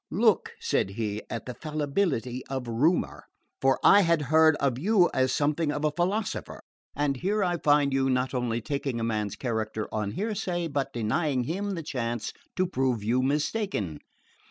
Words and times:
"Look," 0.09 0.53
said 0.59 0.89
he, 0.97 1.21
"at 1.29 1.45
the 1.45 1.53
fallibility 1.53 2.43
of 2.47 2.67
rumour; 2.67 3.25
for 3.61 3.79
I 3.83 4.01
had 4.01 4.19
heard 4.33 4.55
of 4.55 4.79
you 4.79 5.11
as 5.13 5.31
something 5.31 5.71
of 5.71 5.85
a 5.85 5.91
philosopher, 5.91 6.61
and 6.95 7.17
here 7.17 7.43
I 7.43 7.57
find 7.57 7.93
you 7.93 8.09
not 8.09 8.33
only 8.33 8.61
taking 8.61 8.99
a 8.99 9.03
man's 9.03 9.35
character 9.35 9.87
on 9.93 10.09
hearsay 10.13 10.69
but 10.69 10.91
denying 10.91 11.43
him 11.43 11.75
the 11.75 11.83
chance 11.83 12.33
to 12.55 12.65
prove 12.65 13.03
you 13.03 13.21
mistaken!" 13.21 13.99